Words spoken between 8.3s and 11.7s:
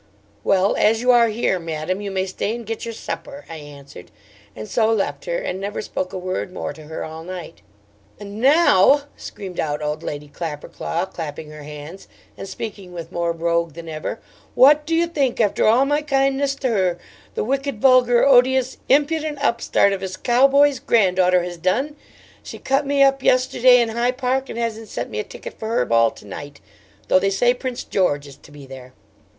now,' screamed out old Lady Clapperclaw, clapping her